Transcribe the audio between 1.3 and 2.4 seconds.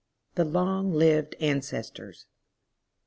ANCESTORS.